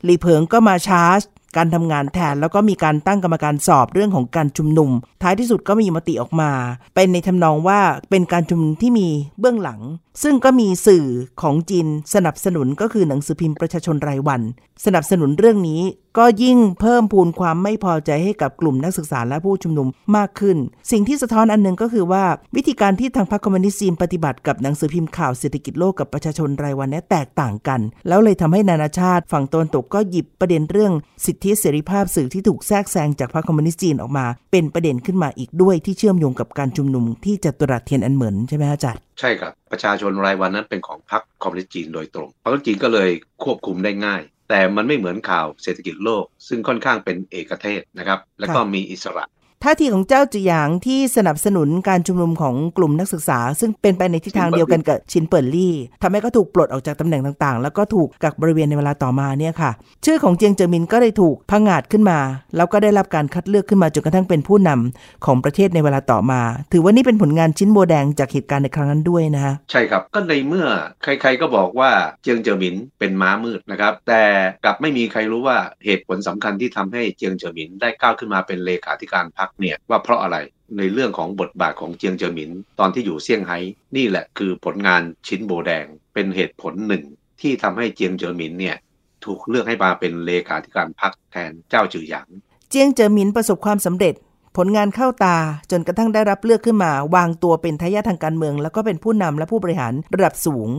[0.06, 1.22] หลีเพิงก็มาชาร์จ
[1.58, 4.90] การทำงานแทนแล้วก็มีการตั้งกรรมการสอบเรื่องของการชุมนุม
[5.22, 6.52] ท้ายที่สุดก็มีมติออกมา
[6.96, 9.08] เป็นในทำนองว่าเป็นการชุมนุมที่มี
[9.40, 9.80] เบื้องหลัง
[10.24, 11.06] ซึ่งก็มีสื่อ
[11.42, 14.42] ของจีนสนับสนุนก็คือหนังสือพิมพ์ประชาชนรายวัน
[14.86, 15.82] สนับสนุนเรื่องนี้
[16.18, 20.58] ก็ยิ่งเพิ่มพูนความไม่พอใจให้กับกลุ่มนักศึกษาและผู้ชุมนุมมากขึ้น
[20.92, 22.24] สิ่งที่สะท้อนอันหนึ่งก็คือว่า
[22.56, 30.94] วิธีการที่ทางพรรคคอมมิวนิสต์จีนปฏิบัติกับหนังสือพิมพ์ข่าวเศรษฐกิจโลกกับประชาชนรายวันนี้แตกต่างกัน แล้วเลยทำให้นานาชาติฝั่งตะวันตกก็หยิบประเด็นเรื่อง
[31.26, 43.10] สิทธิเสรีภาพสื่อที่ถูกแทรกแซงจากพรรคคอมมิวนิสต์จีนออกมา เป็นประเด็นขึ้นมาอีกด้วยที่เชื่อมโยงกับการชุมนุมที่จัตุรัสเทียนอันเหมินใช่ไหมอาจารย์ ใช่ครับ ประชาชนรายวันนั้นเป็นของพรรคคอมมิวนิสต์จีนโดยตรงพรรคจีนก็เลย
[43.44, 49.26] ควบคุมได้ง่าย แต่มันไม่เหมือนข่าวเศรษฐกิจโลก ซึ่งค่อนข้างเป็นเอกเทศนะครับ และก็มีอิสระ
[49.64, 59.72] ท่าทีของจ้าวจื่อหยางที่สนับสนุนการชุมนุมของกลุ่มนักศึกษา ซึ่งเป็นไปในทิศทางเดียวกันกับฉินเปิ่นลี่ทำให้ก็ถูกปลดออกจากตำแหน่งต่างๆ แล้วก็ถูกกักบริเวณในเวลาต่อมาเนี่ยค่ะ
[60.06, 62.20] ชื่อของเจียงเจิมินก็เลยถูกพังาดขึ้นมา
[62.56, 66.42] แล้วก็ได้รับการคัดเลือกขึ้นมาจนกระทั่งเป็นผู้นำของประเทศในเวลาต่อมา
[66.72, 70.68] ถือว่านี่เป็นผลงานชิ้นโบแดงจากเหตุการณ์ในครั้งนั้นด้วยนะฮะใช่ครับก็ในเมื่อ
[71.04, 71.92] ใครๆก็บอกว่า
[72.24, 74.24] เจียงเจิมินเป็นม้ามืดนะครับแต่
[74.64, 80.38] กลับไม่มีใครรู้ว่าเหตุผลสำคัญที่ทำให้เจียงเจิมินได้ก้าวขึ้นมาเป็นเลขาธิการพรรคเนี่ยว่าเพราะอะไร
[80.78, 83.58] ในเรื่องของบทบาทของเจียงเจิหมิน ตอนที่อยู่เซี่ยงไฮ้
[83.96, 87.04] นี่แหละคือผลงานชิ้นโบแดง เป็นเหตุผลหนึ่ง
[87.42, 88.78] ที่ทำให้เจียงเจิหมินเนี่ย
[89.26, 92.28] ถูกเลือกให้มาเป็นเลขาธิการพรรคแทนเจ้าจือหยาง
[92.70, 94.16] เจียงเจิหมินประสบความสำเร็จ
[94.58, 95.38] ผลงานเข้าตา
[95.72, 100.70] จนกระทั่งได้รับเลือกขึ้นมา วางตัวเป็นทายาททางการเมือง แล้วก็เป็นผู้นำและผู้บริหารระดับสูง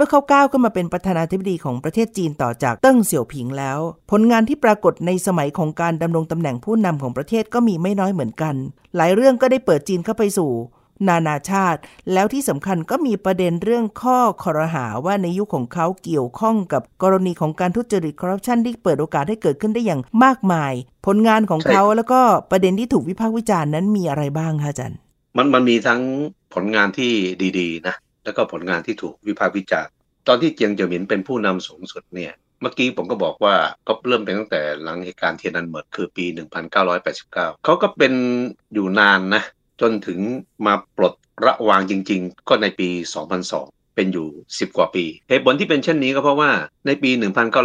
[0.00, 3.78] มื่อเขาก้าวขึ้นมาเป็นประธานาธิบดีของประเทศจีนต่อจากเติ้งเสี่ยวผิงแล้ว
[4.10, 8.54] ผลงานที่ปรากฏในสมัยของการดำรงตำแหน่งผู้นำของประเทศก็มีไม่น้อยเหมือนกัน
[8.96, 10.50] หลายเรื่องก็ได้เปิดจีนเข้าไปสู่
[11.08, 11.80] นานาชาติ
[12.12, 20.72] แล้วที่สำคัญก็มีประเด็นเรื่องข้อคอรหาว่าในยุคของเขาเกี่ยวข้องกับกรณีของการทุจริตคอร์รัปชันที่เปิดโอกาสให้เกิดขึ้นได้อย่างมากมาย
[21.06, 24.98] ผลงานของเขาแล้วก็ประเด็นที่ถูกวิพากษ์วิจารณ์นั้นมีอะไรบ้างคะอาจารย์
[25.36, 26.00] มันมันมีทั้ง
[26.54, 27.12] ผลงานที่
[27.58, 29.92] ดี ๆ นะ แล้วก็ผลงานที่ถูกวิพากษ์วิจารณ์
[30.28, 33.54] ตอนที่เจียงเจียหมินเป็นผู้นำสูงสุดเนี่ยเมื่อกี้ผมก็บอกว่า
[33.86, 36.24] ก็เริ่มเป็นตั้งแต่หลังเหตุการณ์เทียนันเหมิดคือปี
[36.94, 38.12] 1989 เขาก็เป็น
[38.74, 39.42] อยู่นานนะ
[39.80, 40.20] จนถึง
[40.66, 42.88] มาปลดระวางจริง ๆ ก็ในปี
[43.42, 46.50] 2002 เป็นอยู่ 10 กว่าปีเหตุผลที่เป็นเช่นนี้ก็เพราะว่า
[46.86, 47.10] ในปี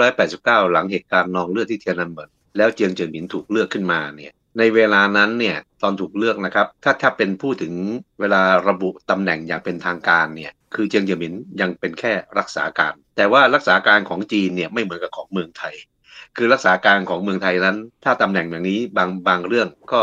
[0.10, 7.74] 1989 หลังเหตุการณ์นองเลือดที่เทียนันเหมิดแล้วเจียงเจินหมินถูกเลือกขึ้นมาเนี่ย ในเวลานั้นเนี่ยตอนถูกเลือกนะครับ ถ้าถ้าเป็นพูดถึง
[8.20, 15.76] เวลาระบุตำแหน่งอย่างเป็นทางการเนี่ยคือเจียงเจินหมินยังเป็นแค่รักษาการ แต่ว่ารักษาการของจีนเนี่ยไม่เหมือนกับของเมืองไทย
[16.38, 20.02] คือรักษาการของเมืองไทยนั้น ถ้าตำแหน่งอย่างนี้บางบางเรื่องก็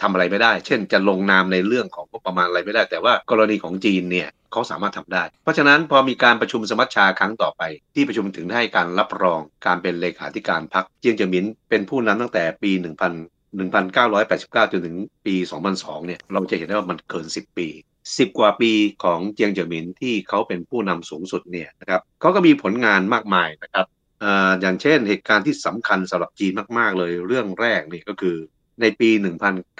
[0.00, 7.62] ทำอะไรไม่ได้ เช่น จะลงนามในเรื่องของประมาณอะไรไม่ได้ แต่ว่ากรณีของจีนเนี่ยเขาสามารถทำได้ เพราะฉะนั้นพอมีการประชุมสมัชชาครั้งต่อไป
[7.94, 15.34] ที่ประชุมถึงให้การรับรองการเป็นเลขาธิการพรรคเจียงเจินหมินเป็นผู้นำตั้งแต่ปี1 9 1989 จนถึงปี
[15.70, 17.68] 2002 เนี่ย เราจะเห็นได้ว่ามันเกิน 10 ปี
[18.02, 18.72] 10 กว่าปี
[19.04, 23.86] ของเจียงเจินหมินที่เขาเป็นผู้นำสูงสุดเนี่ยนะครับเขาก็มีผลงานมากมายนะครับ
[24.22, 24.24] อ
[24.60, 28.36] อย่างเช่นเหตุการณ์ที่สำคัญสำหรับจีนมาก ๆ เลยเรื่องแรกนี่ก็คือ
[28.80, 29.10] ในปี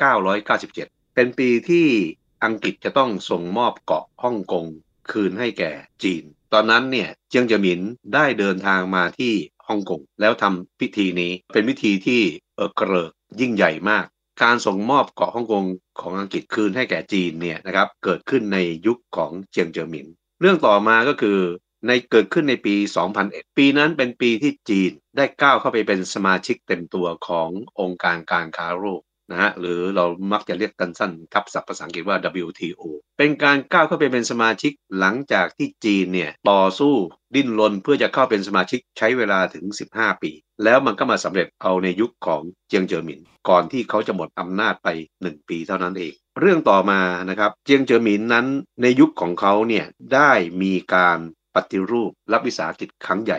[0.02, 1.88] 1997 เป็นปีที่
[2.44, 4.66] อังกฤษจะต้องส่งมอบเกาะฮ่องกง
[5.10, 7.80] คืนให้แก่จีน ตอนนั้นเนี่ยเจียงเจินหมิน
[8.14, 9.34] ได้เดินทางมาที่
[9.68, 12.22] ฮ่องกงแล้วทำพิธีนี้เป็นพิธีที่
[12.56, 14.06] เออเกริก ยิ่งใหญ่มาก
[14.42, 15.64] การส่งมอบเกาะฮ่องกง
[16.00, 20.06] ของอังกฤษคืนให้แก่จีนเนี่ยนะครับเกิดขึ้นในยุคของเจียงเจิ้อหมิน
[20.40, 21.38] เรื่องต่อมาก็คือ
[21.86, 22.74] ในเกิดขึ้นในปี
[23.16, 27.48] 2001 ปีนั้นเป็นปีที่จีนได้ก้าวเข้าไปเป็นสมาชิกเต็มตัวของ
[27.80, 32.82] องค์การการค้าโลก นะฮะหรือเรามักจะเรียกกันสั้นทับศัพท์ภาษาอังกฤษว่า WTO
[33.18, 36.94] เป็นการก้าวเข้าไปเป็นสมาชิกหลังจากที่จีนเนี่ยต่อสู้
[37.34, 39.64] ดิ้นรนเพื่อจะเข้าเป็นสมาชิกใช้เวลาถึง
[39.94, 40.30] 15 ปี
[40.64, 44.88] แล้วมันก็มาสำเร็จเอาในยุคของเจียงเจิอหมิน ก่อนที่เขาจะหมดอำนาจไป
[45.20, 48.46] 1 ปีเท่านั้นเอง เรื่องต่อมานะครับเจียงเจิอหมินนั้น
[48.82, 51.18] ในยุคของเขาเนี่ยได้มีการ
[51.54, 53.38] ปฏิรูปรับวิสาหกิจครั้งใหญ่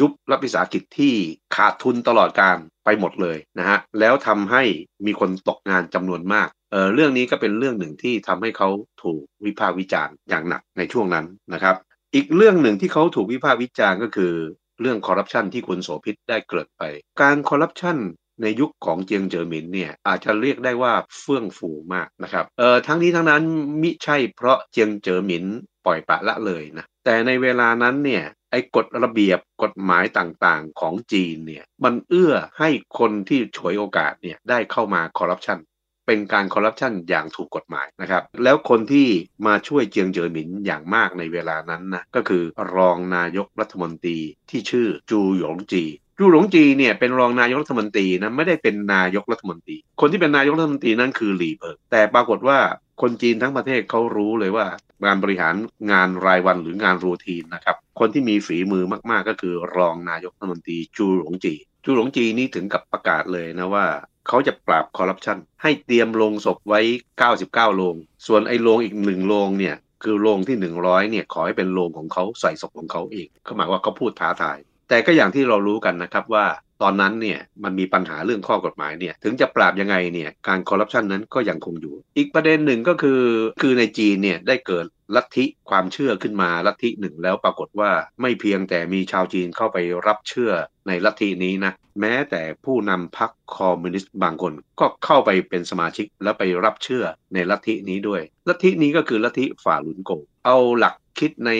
[0.00, 1.14] ยุบรับวิสาหกิจที่
[1.56, 4.62] ขาดทุนตลอดการไปหมดเลยนะฮะแล้วทำให้
[5.06, 8.68] มีคนตกงานจำนวนมากเเรื่องนี้ก็เป็นเรื่องหนึ่งที่ทำให้เขา
[9.02, 11.76] ถูกวิพากษ์วิจารณ์อย่างหนักในช่วงนั้นนะครับ
[12.14, 14.32] อีกเรื่องหนึ่งที่เขาถูกวิพากษ์วิจารณ์ก็คือ
[14.80, 16.82] เรื่องคอร์รัปชันที่คุณโสภิตได้เกิดไป
[17.20, 17.96] การคอร์รัปชัน
[18.42, 23.42] ในยุคของเจียงเจิอหมินเนี่ยอาจจะเรียกได้ว่าเฟื่องฟูมากนะครับเอ่อทั้งนี้ทั้งนั้น
[23.82, 25.44] มิใช่เพราะเจียงเจิอหมิน
[25.86, 35.58] ปล่อยปะละเลยนะแต่ในเวลานั้นเนี่ย ไอ้กฎระเบียบกฎหมายต่างๆของจีนเนี่ยมันเอื้อให้คนที่ฉวยโอกาสเนี่ยได้เข้ามาคอร์รัปชัน
[36.06, 39.08] เป็นการคอร์รัปชันอย่างถูกกฎหมายนะครับ แล้วคนที่
[39.46, 42.42] มาช่วยเจียงเจิอหมินอย่างมากในเวลานั้นนะก็คือ
[42.76, 44.18] รองนายกรัฐมนตรี
[44.50, 45.84] ที่ชื่อจูหยงจี
[46.22, 52.58] จูหลงจีเนี่ยเป็นรองนายกรัฐมนตรีนะไม่ได้เป็นนายกรัฐมนตรี คนที่เป็นนายกรัฐมนตรีนั่นคือหลีเบิกแต่ปรากฏว่า
[53.02, 54.66] คนจีนทั้งประเทศเขารู้เลยว่า
[55.04, 55.54] การบริหาร
[55.90, 61.54] งานรายวันหรืองานรูทีนนะครับ คนที่มีฝีมือมากๆก็คือรองนายกรัฐมนตรีจูหลงจี
[61.84, 63.86] จูหลงจีนี่ถึงกับประกาศเลยนะว่า
[64.28, 66.80] เขาจะปราบคอร์รัปชันให้เตรียมโรงศพไว้
[67.28, 74.58] 99 โรง ส่วนไอ้โรงอีกหนึ่งโรงเนี่ยคือโรงที่ 100เนี่ยขอให้เป็นโรงของเขาใส่ศพของเขาเองเขาหมายว่าเขาพูดท้าทาย
[74.90, 76.46] แต่ก็อย่างที่เรารู้กันนะครับว่า
[76.82, 83.22] ตอนนั้นเนี่ยมันมีปัญหาเรื่องข้อกฎหมายเนี่ยถึงจะปราบยังไงเนี่ยการคอร์รัปชันนั้นก็ยังคงอยู่ อีกประเด็นหนึ่งก็คือ
[83.62, 90.52] คือในจีนเนี่ยได้เกิดลัทธิความเชื่อขึ้นมาลัทธิหนึ่งแล้วปรากฏว่าไม่เพียงแต่มีชาวจีนเข้าไปรับเชื่อ
[90.88, 100.10] ในลัทธินี้นะแม้แต่ผู้นำพรรคคอมมิวนิสต์บางคน ก็เข้าไปเป็นสมาชิกแล้วไปรับเชื่อในลัทธินี้ด้วย ลัทธินี้ก็คือลัทธิฝ่าหลุนโก
[100.46, 101.50] เอาหลักคิดใน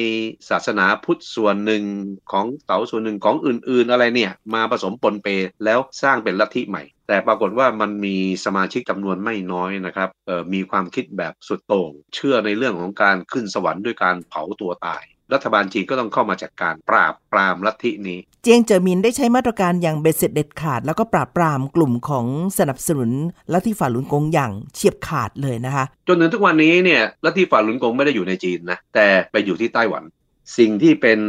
[0.48, 1.84] ศาสนาพุทธส่วนหนึ่ง
[2.32, 5.28] ของเต๋าส่วนหนึ่งของอื่น ๆ อะไรเนี่ย มาผสมปนเป
[5.64, 10.08] แล้วสร้างเป็นลัทธิใหม่ แต่ปรากฏว่ามันมีสมาชิกจำนวนไม่น้อยนะครับ
[10.52, 22.26] มีความคิดแบบสุดโต่งเชื่อในเรื่องของการขึ้นสวรรค์ด้วยการเผาตัวตาย รัฐบาลจีนก็ต้องเข้ามาจัดการปราบปรามลัทธินี้ เจียงเจ๋อหมินได้ใช้มาตรการอย่างเบ็ดเสร็จเด็ดขาด แล้วก็ปราบปรามกลุ่มของ
[22.58, 23.10] สนับสนุน
[23.52, 30.04] ลัทธิฝ่าหลุนกงอย่างเฉียบขาดเลยนะคะ จนถึงทุกวันนี้เนี่ยลัทธิฝ่าหลุนกงไม่ได้อยู่ในจีนนะแต่ไปอยู่ที่ไต้หวัน
[30.58, 31.20] สิ่งที่เป็น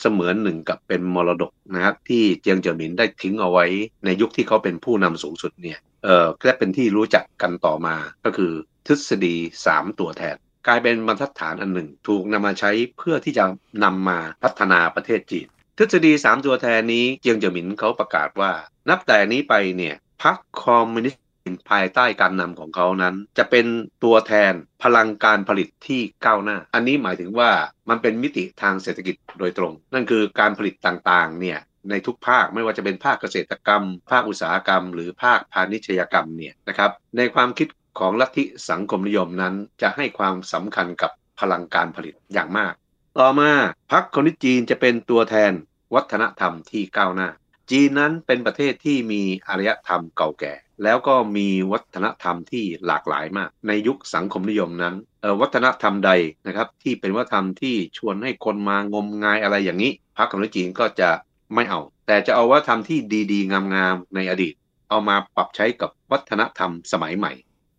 [0.00, 3.66] เสมือนหนึ่งกับเป็นมรดกนะครับที่เจียงเจ๋อหมินได้ทิ้งเอาไว้
[4.04, 8.52] ในยุคที่เขาเป็นผู้นำสูงสุดเนี่ยเออและเป็นที่รู้จักกันต่อมาก็คือ
[8.86, 9.34] ทฤษฎี
[9.68, 10.36] 3 ตัวแทน
[10.66, 13.44] กลายเป็นบรรทัดฐานอันหนึ่ง ถูกนำมาใช้เพื่อที่จะ
[13.84, 15.46] นำมาพัฒนาประเทศจีน
[15.78, 18.52] ทฤษฎี 3 ตัวแทนนี้เจียงเจิหมินเขาประกาศว่า
[18.88, 21.22] นับแต่นี้ไปเนี่ยพรรคคอมมิวนิสต์
[21.70, 23.66] ภายใต้การนำของเขานั้น จะเป็น
[24.04, 27.50] ตัวแทนพลังการผลิตที่ก้าวหน้า อันนี้หมายถึงว่า
[27.88, 31.58] มันเป็นมิติทางเศรษฐกิจโดยตรง นั่นคือการผลิตต่างๆเนี่ย
[31.90, 42.74] ในทุกภาคไม่ว่าจะเป็นภาคเกษตรกรรม ภาคอุตสาหกรรม หรือภาคพาณิชยกรรมเนี่ยนะครับในความคิด ของลัทธิสังคมนิยมนั้นจะให้ความสำคัญกับพลังการผลิตอย่างมาก
[43.18, 43.50] ต่อมา
[43.92, 45.52] พรรคคอมมิวนิสต์จีนจะเป็นตัวแทน
[45.94, 47.28] วัฒนธรรมที่ก้าวหน้า
[47.70, 54.94] จีนนั้นเป็นประเทศที่มีอารยธรรมเก่าแก่ แล้วก็มีวัฒนธรรมที่หลากหลายมาก ในยุคสังคมนิยมนั้น
[55.40, 56.12] วัฒนธรรมใด
[56.46, 61.10] นะครับที่เป็นวัฒนธรรมที่ชวนให้คนมางมงายอะไรอย่างนี้พรรคคอมมิวนิสต์จีนก็จะ
[61.54, 62.98] ไม่เอา แต่จะเอาวัฒนธรรมที่
[63.32, 64.54] ดีๆ งามๆในอดีต
[64.90, 67.32] เอามาปรับใช้กับวัฒนธรรมสมัยใหม่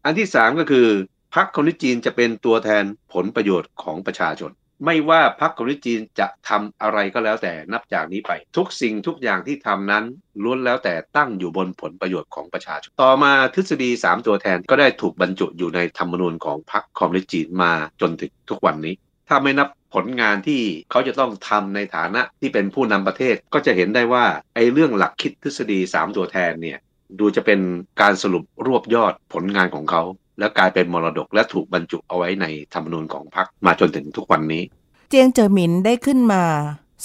[0.06, 0.88] อันที่3ก็คือ
[1.36, 4.52] พรรคคอมมิวนิสต์จีนจะเป็นตัวแทนผลประโยชน์ของประชาชน
[4.86, 10.04] ไม่ว่าพรรคคอมมิวนิสต์จีนจะทำอะไรก็แล้วแต่นับจากนี้ไป ทุกสิ่งทุกอย่างที่ทำนั้น
[10.44, 18.96] ล้วนแล้วแต่ตั้งอยู่บนผลประโยชน์ของประชาชน ต่อมาทฤษฎี 3 ตัวแทนก็ได้ถูกบรรจุอยู่ในธรรมนูญของพรรคคอมมิวนิสต์จีนมาจนถึงทุกวันนี้
[19.30, 20.62] ถ้าไม่นับผลงานที่
[20.92, 26.80] เขาจะต้องทำในฐานะที่เป็นผู้นำประเทศก็จะเห็นได้ว่าไอ้เรื่องหลักคิดทฤษฎี 3 ตัวแทนเนี่ย
[27.20, 27.60] ดูจะเป็น
[28.02, 30.04] การสรุปรวบยอดผลงานของเขา
[30.40, 34.64] แล้วกลายเป็นมรดกและถูกบรรจุเอาไว้ในธรรมนูญของพรรคมาจนถึงทุกวันนี้
[35.10, 36.44] เจียงเจอหมินได้ขึ้นมา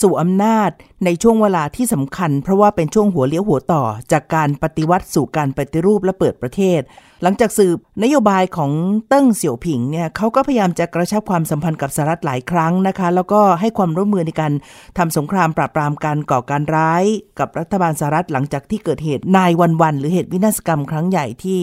[0.00, 0.70] สู่อำนาจ
[1.04, 3.82] ในช่วงเวลาที่สำคัญ เพราะว่าเป็นช่วงหัวเลี้ยวหัวต่อ
[4.12, 6.80] จากการปฏิวัติสู่การปฏิรูปและเปิดประเทศ
[7.22, 8.70] หลังจากสืบนโยบายของ
[9.08, 14.52] เติ้งเสี่ยวผิงเนี่ยเขาก็พยายามจะกระชับความสัมพันธ์กับสหรัฐหลายครั้งนะคะ แล้วก็ให้ความร่วมมือในการ
[14.98, 17.04] ทำสงครามปราบปรามการก่อการร้าย
[17.38, 21.60] กับรัฐบาลสหรัฐหลังจากที่เกิดเหตุนายวันวัน หรือเหตุวินาศกรรมครั้งใหญ่ที่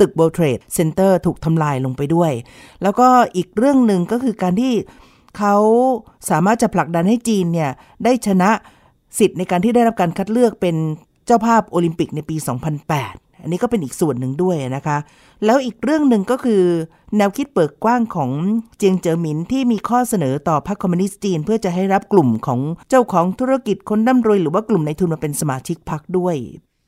[0.00, 2.32] ตึก World Trade Center ถูกทำลายลงไปด้วย
[2.82, 4.72] แล้วก็อีกเรื่องหนึ่งก็คือการที่
[5.36, 5.56] เขา
[6.30, 7.70] สามารถจะผลักดันให้จีนเนี่ย
[8.04, 8.50] ได้ชนะ
[9.18, 10.76] สิทธิ์ในการที่ได้รับการคัดเลือกเป็น
[11.26, 12.36] เจ้าภาพโอลิมปิกในปี
[12.88, 14.98] 2008 อันนี้ก็เป็นอีกส่วนหนึ่งด้วยนะคะ
[15.44, 16.62] แล้วอีกเรื่องหนึ่งก็คือ
[17.16, 18.30] แนวคิดเปิดกว้างของ
[18.78, 26.36] เจียงเจ๋อหมินที่มีข้อเสนอต่อพรรคคอมมิวนิสต์จีน เพื่อจะให้รับกลุ่มของเจ้าของธุรกิจคนร่ำรวยหรือว่ากลุ่มในทุนมาเป็นสมาชิกพรรคด้วย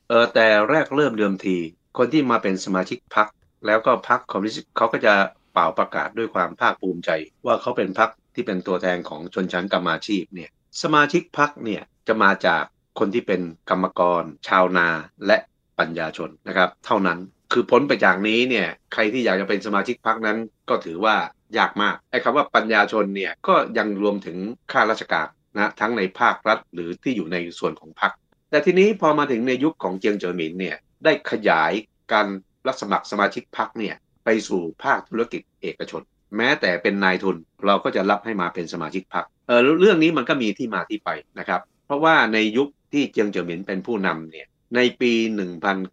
[0.09, 1.57] เออแต่แรกเริ่มเดิมที
[1.97, 3.27] คนที่มาเป็นสมาชิกพรรค
[3.65, 5.13] แล้วก็พรรคคอมมิวนิสต์เขาก็จะ
[5.53, 7.09] เป่าประกาศด้วยความภาคภูมิใจ
[7.45, 8.09] ว่าเขาเป็นพรรค
[8.39, 10.49] ที่เป็นตัวแทนของชนชั้นกรรมาชีพเนี่ย
[10.81, 12.63] สมาชิกพรรคเนี่ยจะมาจาก
[12.99, 14.87] คนที่เป็นกรรมกร ชาวนา
[15.27, 15.37] และ
[15.79, 17.19] ปัญญาชนนะครับ เท่านั้น
[17.51, 20.37] คือพ้นไปจากนี้เนี่ยใครที่อยากจะเป็นสมาชิกพรรคนั้น
[20.69, 21.15] ก็ถือว่า
[21.57, 24.37] ยากมากไอ้คำว่าปัญญาชนเนี่ยก็ยังรวมถึง
[24.71, 28.11] ข้าราชการนะทั้งในภาครัฐหรือที่อยู่ในส่วนของพรรค
[28.49, 31.71] แต่ทีนี้พอมาถึงในยุคของเจียงเจ๋อหมินเนี่ยได้ขยาย
[32.13, 32.27] การ
[32.67, 36.01] รับสมัครสมาชิกพรรคเนี่ยไปสู่ภาคธุรกิจเอกชน
[36.37, 45.13] แม้แต่เป็นนายทุนเราก็จะรับให้มาเป็นสมาชิกพรรคเออเรื่องนี้มันก็มีที่มาที่ไปนะครับ เพราะว่าในยุคที่เจียงเจ๋อหมินเป็นผู้นำเนี่ยในปี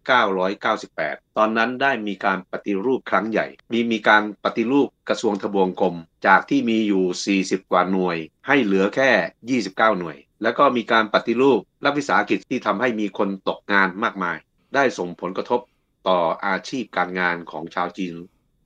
[0.09, 5.95] 1998 ตอนนั้นได้มีการปฏิรูปครั้งใหญ่ มีมีการปฏิรูปกระทรวงทบวงกรม
[6.27, 14.37] จากที่มีอยู่ 40 กว่าหน่วย ให้เหลือแค่ 29 หน่วย แล้วก็มีการปฏิรูปรัฐวิสาหกิจที่ทำให้มีคนตกงานมากมาย
[14.75, 15.61] ได้ส่งผลกระทบ
[16.07, 18.13] ต่ออาชีพการงานของชาวจีน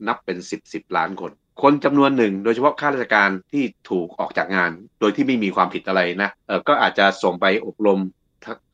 [0.06, 1.32] นับเป็น 10 10 ล้านคน
[1.62, 7.98] คนจำนวนหนึ่ง โดยเฉพาะข้าราชการที่ถูกออกจากงาน โดยที่ไม่มีความผิดอะไรนะเออก็อาจจะส่งไปอบรม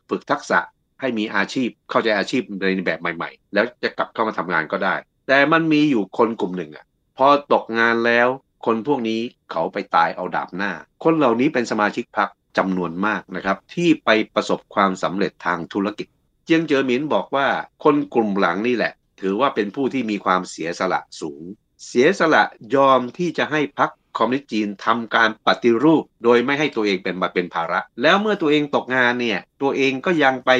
[0.09, 0.59] ฝึกทักษะ
[1.01, 4.95] ให้มีอาชีพเข้าใจอาชีพในแบบใหม่ ๆ แล้วจะกลับเข้ามาทำงานก็ได้
[5.29, 6.85] แต่มันมีอยู่คนกลุ่มหนึ่งอะ
[7.19, 8.29] พอตกงานแล้ว
[8.67, 10.73] คนพวกนี้เขาไปตายเอาดาบหน้า
[11.05, 16.07] คนเหล่านี้เป็นสมาชิกพรรคจำนวนมากนะครับ ที่ไปประสบความสำเร็จทางธุรกิจ
[16.45, 17.47] เจียงเจอหมินบอกว่า
[17.85, 21.43] คนกลุ่มหลังนี่แหละ ถือว่าเป็นผู้ที่มีความเสียสละสูง
[21.87, 30.51] เสียสละยอมที่จะให้พรรคคอมมิวนิสต์จีนทำการปฏิรูป โดยไม่ให้ตัวเองเป็นมาเป็นภาระ แล้วเมื่อตัวเองตกงานเนี่ยตัวเองก็ยังไป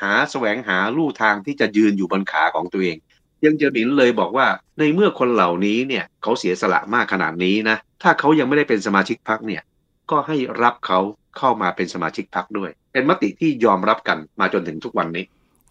[0.00, 2.96] หาแสวงหาลู่ทางที่จะยืนอยู่บนขาของตัวเอง
[3.44, 4.46] ยังเจอบินเลยบอกว่า
[4.78, 9.62] ในเมื่อคนเหล่านี้เนี่ยเขาเสียสละมากขนาดนี้นะถ้าเขายังไม่ได้เป็นสมาชิกพรรคเนี่ย
[10.10, 11.00] ก็ให้รับเขา
[11.38, 15.24] เข้ามาเป็นสมาชิกพรรคด้วย เป็นมติที่ยอมรับกันมาจนถึงทุกวันนี้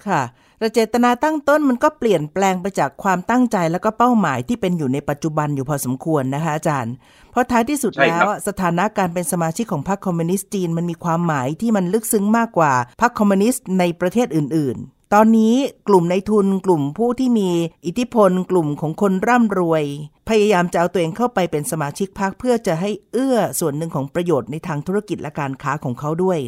[0.07, 0.21] ค่ะ
[0.61, 6.93] แต่เจตนาตั้งต้นมันก็เปลี่ยนแปลงไปจากความตั้งใจแล้วก็เป้าหมายที่เป็นอยู่ในปัจจุบันอยู่พอสมควรนะคะอาจารย์
[7.31, 15.55] เพราะท้ายที่สุดแล้วสถานะการเป็นสมาชิกของพรรคคอมมิวนิสต์จีนมันมีความหมายที่มันลึกซึ้งมากกว่าพรรคคอมมิวนิสต์ในประเทศอื่น ๆตอนนี้
[15.87, 17.49] กลุ่มในทุนกลุ่มผู้ที่มี
[17.85, 19.83] อิทธิพลกลุ่มของคนร่ำรวย
[20.29, 26.39] พยายามจะเอาตัวเองเข้าไปเป็นสมาชิกพรรคเพื่อจะให้เอื้อส่วนหนึ่งของประโยชน์ในทางธุรกิจและการค้าของเขาด้วย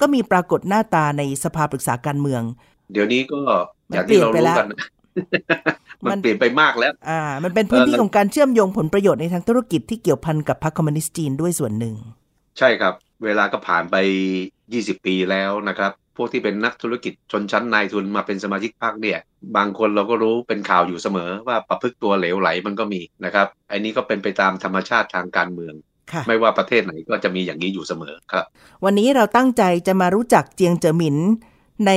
[0.00, 2.42] ก็มีปรากฏหน้าตาในสภาปรึกษาการเมือง
[2.92, 3.40] เดี๋ยวนี้ก็
[3.90, 4.66] อย่างที่เรารู้กัน
[6.04, 11.94] มันเปลี่ยนไปมากแล้ว อ่า มันเป็นพื้นที่ของการเชื่อมโยงผลประโยชน์ในทางธุรกิจที่เกี่ยวพันกับพรรคคอมมิวนิสต์จีนด้วยส่วนหนึ่ง
[12.58, 13.96] ใช่ครับ เวลาก็ผ่านไป
[14.52, 19.18] 20 ปีแล้วนะครับ พวกที่เป็นนักธุรกิจชนชั้นนายทุนมาเป็นสมาชิกพรรคเนี่ย
[19.56, 25.74] บางคนเราก็รู้เป็นข่าวอยู่เสมอว่าประพฤติตัวเหลวไหลมันก็มีนะครับ อันนี้ก็เป็นไปตามธรรมชาติทางการเมือง
[26.12, 28.44] ค่ะไม่ว่าประเทศไหนก็จะมีอย่างนี้อยู่เสมอครับ
[28.84, 31.16] วันนี้เราตั้งใจจะมารู้จักเจียงเจ๋อหมิน
[31.86, 31.92] ใน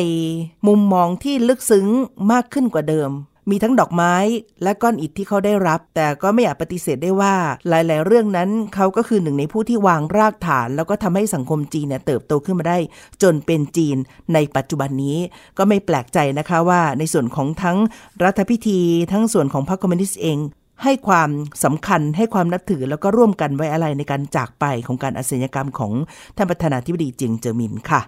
[0.67, 1.87] มุมมองที่ลึกซึ้ง
[2.31, 3.11] มากขึ้นกว่าเดิม
[3.49, 4.15] มีทั้งดอกไม้
[4.63, 7.33] และก้อนอิฐที่เขาได้รับ แต่ก็ไม่อาจปฏิเสธได้ว่า
[7.67, 12.77] หลาย ๆ เรื่องนั้นเขาก็คือหนึ่งในผู้ที่วางรากฐาน แล้วก็ทำให้สังคมจีนเนี่ยเติบโตขึ้นมาได้
[13.23, 13.97] จนเป็นจีน
[14.33, 15.17] ในปัจจุบันนี้
[15.57, 17.77] ก็ไม่แปลกใจนะคะว่าในส่วนของทั้ง
[18.23, 18.79] รัฐพิธี
[19.11, 20.37] ทั้งส่วนของพรรคคอมมิวนิสต์เอง
[20.83, 21.29] ให้ความ
[21.63, 25.91] สำคัญให้ความนับถือแล้วก็ร่วมกันไว้อะไรในการจากไปของการอาชญากรรมของ
[26.37, 28.01] ท่านประธานาธิบดีจียงเจอมินค่ะ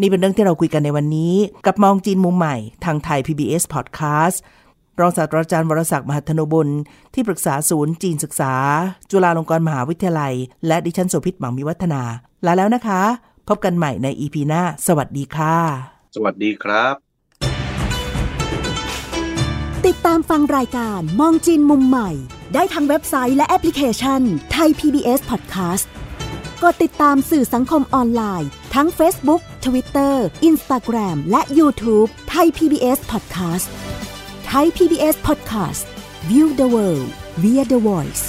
[0.00, 1.34] นี่เป็นเรื่องที่เราคุยกันในวันนี้
[1.66, 4.36] กับมองจีนมุมใหม่ ทางไทย PBS Podcast
[5.00, 6.68] รองศาสตราจารย์วรศักดิ์มหัทธโนบล
[7.14, 8.54] ที่ปรึกษาศูนย์จีนศึกษา
[9.10, 10.34] จุฬาลงกรณ์มหาวิทยาลัย
[10.66, 12.02] และดิฉันโสภิตหวังวิวัฒนา
[12.46, 13.02] ลาแล้วนะคะ
[13.48, 15.56] พบกันใหม่ใน EP หน้า สวัสดีค่ะ
[16.14, 16.94] สวัสดีครับ
[19.86, 22.10] ติดตามฟังรายการมองจีนมุมใหม่
[22.54, 24.20] ได้ทางเว็บไซต์และแอปพลิเคชัน
[24.52, 25.86] ไทย PBS Podcast
[26.62, 30.14] กดติดตามสื่อสังคมออนไลน์ ทั้ง Facebook Twitter
[30.50, 33.66] Instagram และ YouTube ไทย PBS Podcast
[34.46, 35.82] ไทย PBS Podcast
[36.28, 37.08] View the world
[37.42, 38.24] via the voice